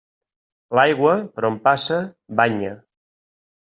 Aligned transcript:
L'aigua, 0.77 1.11
per 1.35 1.45
on 1.51 1.59
passa, 1.67 1.99
banya. 2.41 2.73